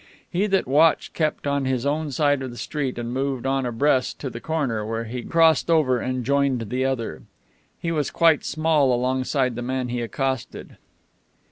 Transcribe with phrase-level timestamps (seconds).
[0.31, 4.31] He that watched kept on his own side the street and moved on abreast to
[4.31, 7.21] the corner, where he crossed over and joined the other.
[7.79, 10.77] He was quite small alongside the man he accosted.